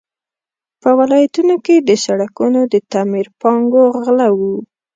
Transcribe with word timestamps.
په 0.81 0.89
ولایتونو 0.99 1.55
کې 1.65 1.75
د 1.79 1.89
سړکونو 2.05 2.59
د 2.73 2.75
تعمیر 2.91 3.27
پانګو 3.41 3.83
غله 4.03 4.27
وو. 4.37 4.55